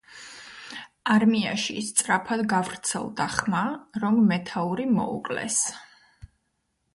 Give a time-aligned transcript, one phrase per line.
[1.15, 3.61] არმიაში სწრაფად გავრცელდა ხმა,
[4.05, 5.61] რომ მეთაური მოუკლეს.